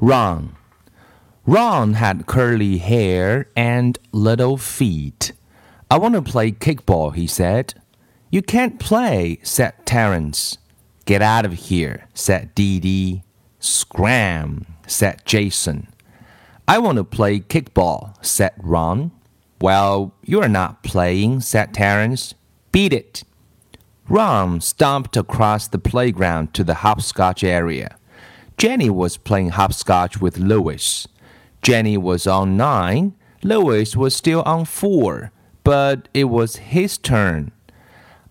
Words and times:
Ron. 0.00 0.56
Ron 1.44 1.94
had 1.94 2.26
curly 2.26 2.78
hair 2.78 3.48
and 3.56 3.98
little 4.12 4.56
feet. 4.56 5.32
I 5.90 5.98
want 5.98 6.14
to 6.14 6.22
play 6.22 6.52
kickball, 6.52 7.14
he 7.14 7.26
said. 7.26 7.74
You 8.30 8.42
can't 8.42 8.78
play, 8.78 9.40
said 9.42 9.74
Terrence. 9.86 10.58
Get 11.04 11.22
out 11.22 11.44
of 11.44 11.54
here, 11.54 12.06
said 12.14 12.54
Dee 12.54 12.78
Dee. 12.78 13.22
Scram, 13.58 14.66
said 14.86 15.22
Jason. 15.24 15.88
I 16.68 16.78
want 16.78 16.98
to 16.98 17.04
play 17.04 17.40
kickball, 17.40 18.14
said 18.24 18.52
Ron. 18.58 19.10
Well, 19.60 20.14
you're 20.22 20.48
not 20.48 20.84
playing, 20.84 21.40
said 21.40 21.74
Terrence. 21.74 22.34
Beat 22.70 22.92
it. 22.92 23.24
Ron 24.08 24.60
stomped 24.60 25.16
across 25.16 25.66
the 25.66 25.78
playground 25.78 26.54
to 26.54 26.62
the 26.62 26.74
hopscotch 26.74 27.42
area. 27.42 27.97
Jenny 28.58 28.90
was 28.90 29.16
playing 29.16 29.50
hopscotch 29.50 30.20
with 30.20 30.36
Louis. 30.36 31.06
Jenny 31.62 31.96
was 31.96 32.26
on 32.26 32.56
nine, 32.56 33.14
Louis 33.44 33.96
was 33.96 34.16
still 34.16 34.42
on 34.42 34.64
four, 34.64 35.30
but 35.62 36.08
it 36.12 36.24
was 36.24 36.56
his 36.56 36.98
turn. 36.98 37.52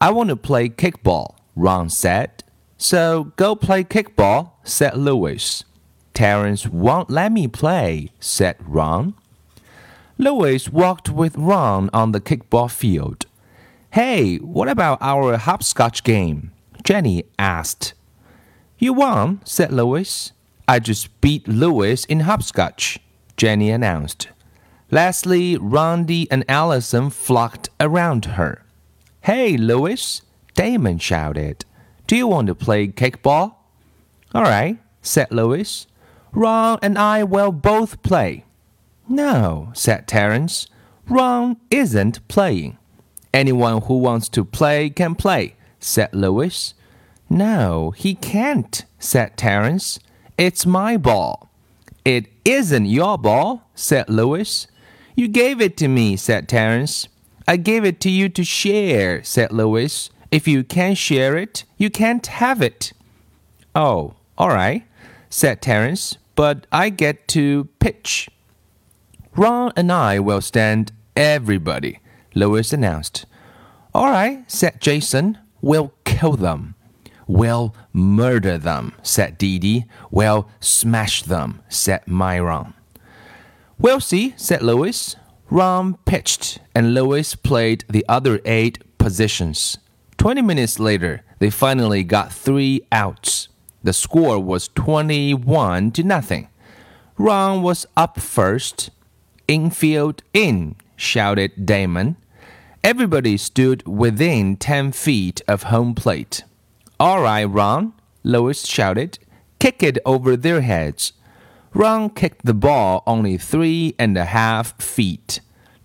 I 0.00 0.10
want 0.12 0.30
to 0.30 0.36
play 0.36 0.70
kickball, 0.70 1.36
Ron 1.54 1.90
said. 1.90 2.42
So 2.78 3.32
go 3.36 3.54
play 3.54 3.84
kickball, 3.84 4.52
said 4.62 4.96
Louis. 4.96 5.62
Terrence 6.14 6.66
won't 6.66 7.10
let 7.10 7.30
me 7.30 7.46
play, 7.46 8.08
said 8.18 8.56
Ron. 8.60 9.14
Louis 10.16 10.70
walked 10.70 11.10
with 11.10 11.36
Ron 11.36 11.90
on 11.92 12.12
the 12.12 12.20
kickball 12.20 12.70
field. 12.70 13.26
Hey, 13.90 14.36
what 14.36 14.68
about 14.68 14.98
our 15.02 15.36
hopscotch 15.36 16.02
game? 16.02 16.52
Jenny 16.82 17.24
asked. 17.38 17.92
You 18.84 18.92
won, 18.92 19.40
said 19.46 19.72
Louis. 19.72 20.30
I 20.68 20.78
just 20.78 21.18
beat 21.22 21.48
Louis 21.48 22.04
in 22.04 22.20
hopscotch, 22.20 22.98
Jenny 23.34 23.70
announced. 23.70 24.28
Leslie, 24.90 25.56
Rondi, 25.56 26.26
and 26.30 26.44
Allison 26.50 27.08
flocked 27.08 27.70
around 27.80 28.26
her. 28.36 28.62
Hey, 29.22 29.56
Louis, 29.56 30.20
Dameon 30.54 31.00
shouted. 31.00 31.64
Do 32.06 32.14
you 32.14 32.26
want 32.26 32.48
to 32.48 32.54
play 32.54 32.88
kickball? 32.88 33.54
All 34.34 34.42
right, 34.42 34.76
said 35.00 35.30
Louis. 35.30 35.86
Ron 36.32 36.78
and 36.82 36.98
I 36.98 37.24
will 37.24 37.52
both 37.52 38.02
play. 38.02 38.44
No, 39.08 39.70
said 39.72 40.06
Terrence. 40.06 40.66
Ron 41.08 41.56
isn't 41.70 42.28
playing. 42.28 42.76
Anyone 43.32 43.80
who 43.80 43.96
wants 43.96 44.28
to 44.28 44.44
play 44.44 44.90
can 44.90 45.14
play, 45.14 45.54
said 45.80 46.14
Louis. 46.14 46.74
No, 47.28 47.90
he 47.92 48.14
can't, 48.14 48.84
said 48.98 49.36
Terrence. 49.36 49.98
It's 50.36 50.66
my 50.66 50.96
ball. 50.96 51.50
It 52.04 52.26
isn't 52.44 52.86
your 52.86 53.16
ball, 53.16 53.68
said 53.74 54.08
Louis. 54.08 54.66
You 55.16 55.28
gave 55.28 55.60
it 55.60 55.76
to 55.78 55.88
me, 55.88 56.16
said 56.16 56.48
Terrence. 56.48 57.08
I 57.46 57.56
gave 57.56 57.84
it 57.84 58.00
to 58.00 58.10
you 58.10 58.28
to 58.30 58.44
share, 58.44 59.22
said 59.22 59.52
Louis. 59.52 60.10
If 60.30 60.48
you 60.48 60.64
can't 60.64 60.98
share 60.98 61.36
it, 61.36 61.64
you 61.78 61.90
can't 61.90 62.26
have 62.26 62.60
it. 62.60 62.92
Oh, 63.74 64.14
all 64.36 64.48
right, 64.48 64.84
said 65.30 65.62
Terrence, 65.62 66.18
but 66.34 66.66
I 66.72 66.90
get 66.90 67.28
to 67.28 67.68
pitch. 67.78 68.28
Ron 69.36 69.72
and 69.76 69.90
I 69.90 70.18
will 70.18 70.40
stand 70.40 70.92
everybody, 71.16 72.00
Louis 72.34 72.72
announced. 72.72 73.26
All 73.94 74.10
right, 74.10 74.50
said 74.50 74.80
Jason. 74.80 75.38
We'll 75.60 75.92
kill 76.04 76.32
them. 76.36 76.73
We'll 77.26 77.74
murder 77.92 78.58
them, 78.58 78.92
said 79.02 79.38
Dee. 79.38 79.84
We'll 80.10 80.48
smash 80.60 81.22
them, 81.22 81.62
said 81.68 82.06
Myron. 82.06 82.74
We'll 83.78 84.00
see, 84.00 84.34
said 84.36 84.62
Louis. 84.62 85.16
Ron 85.50 85.94
pitched, 86.04 86.58
and 86.74 86.94
Louis 86.94 87.34
played 87.34 87.84
the 87.88 88.04
other 88.08 88.40
eight 88.44 88.78
positions. 88.98 89.78
Twenty 90.16 90.42
minutes 90.42 90.78
later, 90.78 91.22
they 91.38 91.50
finally 91.50 92.02
got 92.02 92.32
three 92.32 92.82
outs. 92.90 93.48
The 93.82 93.92
score 93.92 94.40
was 94.40 94.68
21 94.68 95.92
to 95.92 96.02
nothing. 96.02 96.48
Ron 97.18 97.62
was 97.62 97.86
up 97.96 98.18
first. 98.18 98.90
Infield 99.46 100.22
in, 100.32 100.76
shouted 100.96 101.66
Dameon. 101.66 102.16
Everybody 102.82 103.36
stood 103.36 103.86
within 103.86 104.56
10 104.56 104.92
feet 104.92 105.42
of 105.46 105.64
home 105.64 105.94
plate. 105.94 106.44
All 107.04 107.20
right, 107.20 107.44
Ron, 107.44 107.92
Louis 108.22 108.66
shouted. 108.66 109.18
Kick 109.58 109.82
it 109.82 109.98
over 110.06 110.38
their 110.38 110.62
heads. 110.62 111.12
Ron 111.74 112.08
kicked 112.08 112.46
the 112.46 112.54
ball 112.54 113.02
only 113.06 113.36
three 113.36 113.94
and 113.98 114.16
a 114.16 114.24
half 114.24 114.80
feet. 114.82 115.40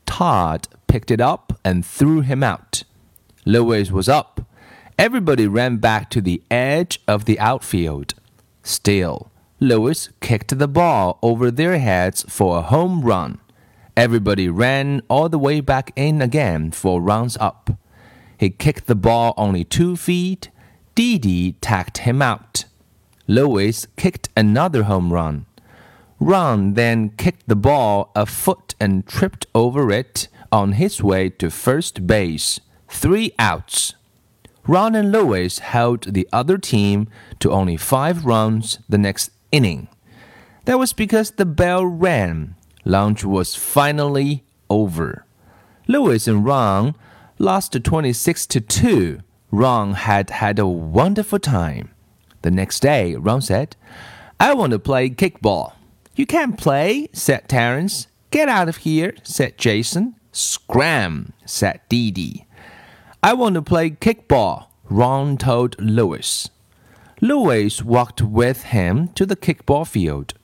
Todd 0.06 0.70
picked 0.88 1.12
it 1.12 1.20
up 1.20 1.60
and 1.66 1.86
threw 1.86 2.22
him 2.22 2.42
out. 2.42 2.84
Louis 3.44 3.92
was 3.92 4.08
up. 4.08 4.48
Everybody 4.98 5.46
ran 5.46 5.76
back 5.76 6.10
to 6.12 6.22
the 6.22 6.42
edge 6.50 7.02
of 7.06 7.26
the 7.26 7.38
outfield. 7.38 8.14
Still, 8.64 9.30
Louis 9.60 10.08
kicked 10.22 10.58
the 10.58 10.70
ball 10.70 11.20
over 11.22 11.52
their 11.52 11.80
heads 11.80 12.24
for 12.30 12.60
a 12.60 12.62
home 12.62 13.02
run. 13.02 13.40
Everybody 13.98 14.48
ran 14.48 15.02
all 15.10 15.28
the 15.28 15.38
way 15.38 15.60
back 15.60 15.92
in 15.98 16.22
again 16.22 16.72
for 16.72 17.02
runs 17.02 17.36
up. 17.42 17.72
He 18.38 18.50
kicked 18.50 18.88
the 18.88 18.96
ball 18.96 19.34
only 19.36 19.66
two 19.66 19.98
feet. 19.98 20.50
Dee 21.00 21.54
tacked 21.62 22.00
him 22.00 22.22
out. 22.22 22.66
Louis 23.26 23.88
kicked 23.96 24.28
another 24.36 24.84
home 24.84 25.14
run. 25.14 25.46
Ron 26.20 26.74
then 26.74 27.12
kicked 27.12 27.48
the 27.48 27.56
ball 27.56 28.12
a 28.18 28.26
foot 28.26 28.76
and 28.82 29.08
tripped 29.08 29.46
over 29.56 29.92
it 29.92 30.28
on 30.52 30.74
his 30.74 31.02
way 31.02 31.30
to 31.30 31.50
first 31.50 32.06
base. 32.06 32.60
Three 32.90 33.32
outs. 33.40 33.96
Ron 34.68 34.94
and 34.94 35.10
Louis 35.10 35.60
held 35.60 36.04
the 36.04 36.28
other 36.34 36.58
team 36.58 37.08
to 37.40 37.50
only 37.50 37.78
five 37.78 38.26
runs 38.26 38.80
the 38.90 38.98
next 38.98 39.32
inning. 39.54 39.88
That 40.66 40.80
was 40.80 40.92
because 40.92 41.32
the 41.32 41.46
bell 41.46 41.86
rang. 41.86 42.56
Lunch 42.84 43.24
was 43.24 43.56
finally 43.56 44.44
over. 44.70 45.26
Louis 45.88 46.28
and 46.28 46.44
Ron 46.44 46.94
lost 47.38 47.82
26 47.82 48.46
to 48.48 48.60
2. 48.60 49.22
Ron 49.52 49.94
had 49.94 50.30
had 50.30 50.60
a 50.60 50.68
wonderful 50.68 51.40
time. 51.40 51.90
The 52.42 52.52
next 52.52 52.82
day, 52.82 53.16
Ron 53.16 53.42
said, 53.42 53.76
I 54.40 54.54
want 54.54 54.72
to 54.72 54.80
play 54.80 55.10
kickball. 55.10 55.74
You 56.16 56.26
can't 56.26 56.58
play, 56.58 57.10
said 57.14 57.50
Terrence. 57.50 58.08
Get 58.32 58.48
out 58.48 58.70
of 58.70 58.78
here, 58.78 59.16
said 59.24 59.58
Jason. 59.58 60.16
Scram, 60.32 61.34
said 61.46 61.82
Dee 61.90 62.12
Dee. 62.12 62.46
I 63.24 63.34
want 63.34 63.56
to 63.56 63.62
play 63.62 63.90
kickball, 63.90 64.68
Ron 64.90 65.38
told 65.38 65.80
Louis. 65.82 66.50
Louis 67.22 67.84
walked 67.84 68.22
with 68.22 68.64
him 68.64 69.10
to 69.10 69.26
the 69.26 69.36
kickball 69.36 69.86
field. 69.86 70.36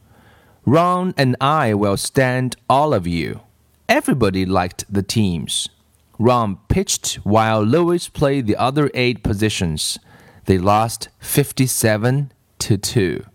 Ron 0.65 1.13
and 1.15 1.35
I 1.39 1.73
will 1.73 1.95
stand 1.95 2.57
all 2.69 2.93
of 2.93 3.05
you. 3.05 3.41
Everybody 3.87 4.45
liked 4.45 4.83
the 4.91 5.03
teams. 5.03 5.69
Ron 6.17 6.57
pitched 6.69 7.15
while 7.23 7.61
Louis 7.61 8.07
played 8.09 8.47
the 8.47 8.55
other 8.55 8.89
eight 8.93 9.23
positions. 9.23 9.99
They 10.45 10.57
lost 10.57 11.09
57 11.19 12.31
to 12.59 12.77
2. 12.77 13.25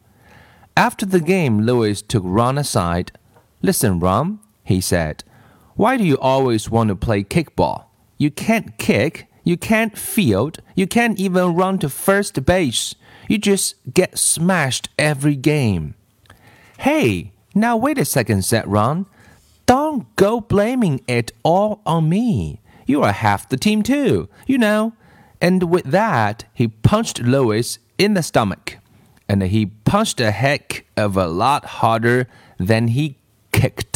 After 0.76 1.04
the 1.04 1.20
game, 1.20 1.60
Louis 1.60 2.00
took 2.00 2.22
Ron 2.24 2.56
aside. 2.56 3.12
Listen, 3.62 4.00
Ron, 4.00 4.40
he 4.64 4.80
said, 4.80 5.24
why 5.74 5.96
do 5.96 6.04
you 6.04 6.18
always 6.18 6.70
want 6.70 6.88
to 6.88 6.96
play 6.96 7.24
kickball? 7.24 7.84
You 8.18 8.30
can't 8.30 8.76
kick, 8.78 9.26
you 9.44 9.56
can't 9.56 9.96
field, 9.96 10.60
you 10.74 10.86
can't 10.86 11.18
even 11.18 11.54
run 11.54 11.78
to 11.78 11.88
first 11.88 12.44
base. 12.44 12.94
You 13.28 13.38
just 13.38 13.76
get 13.92 14.18
smashed 14.18 14.88
every 14.98 15.36
game. 15.36 15.94
Hey, 16.78 17.32
now 17.54 17.76
wait 17.76 17.98
a 17.98 18.04
second, 18.04 18.44
said 18.44 18.66
Ron. 18.66 19.06
Don't 19.66 20.14
go 20.16 20.40
blaming 20.40 21.00
it 21.06 21.32
all 21.42 21.80
on 21.86 22.08
me. 22.08 22.59
You 22.90 23.04
are 23.04 23.12
half 23.12 23.48
the 23.48 23.56
team 23.56 23.84
too, 23.84 24.28
you 24.48 24.58
know. 24.58 24.94
And 25.40 25.70
with 25.70 25.84
that, 25.92 26.46
he 26.52 26.66
punched 26.66 27.20
Louis 27.20 27.78
in 27.98 28.14
the 28.14 28.22
stomach. 28.22 28.78
And 29.28 29.44
he 29.44 29.66
punched 29.66 30.20
a 30.20 30.32
heck 30.32 30.86
of 30.96 31.16
a 31.16 31.28
lot 31.28 31.64
harder 31.78 32.26
than 32.58 32.88
he 32.88 33.14
kicked. 33.52 33.89